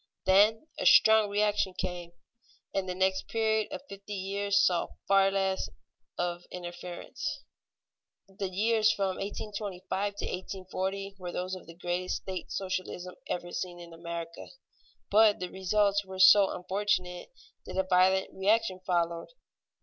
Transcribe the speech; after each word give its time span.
Then 0.25 0.65
a 0.79 0.85
strong 0.87 1.29
reaction 1.29 1.75
came, 1.75 2.13
and 2.73 2.89
the 2.89 2.95
next 2.95 3.27
period 3.27 3.71
of 3.71 3.83
fifty 3.87 4.15
years 4.15 4.59
saw 4.65 4.87
far 5.07 5.29
less 5.29 5.69
of 6.17 6.41
interference. 6.49 7.43
The 8.27 8.49
years 8.49 8.91
from 8.91 9.17
1825 9.17 10.15
to 10.15 10.25
1840 10.25 11.17
were 11.19 11.31
those 11.31 11.53
of 11.53 11.67
the 11.67 11.75
greatest 11.75 12.23
state 12.23 12.51
socialism 12.51 13.13
ever 13.27 13.51
seen 13.51 13.79
in 13.79 13.93
America, 13.93 14.47
but 15.11 15.39
the 15.39 15.51
results 15.51 16.03
were 16.03 16.17
so 16.17 16.49
unfortunate 16.49 17.29
that 17.67 17.77
a 17.77 17.83
violent 17.83 18.33
reaction 18.33 18.79
followed. 18.83 19.27